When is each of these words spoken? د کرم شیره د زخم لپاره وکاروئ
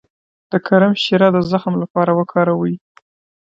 د 0.51 0.53
کرم 0.67 0.93
شیره 1.03 1.27
د 1.35 1.37
زخم 1.51 1.73
لپاره 1.83 2.11
وکاروئ 2.19 2.73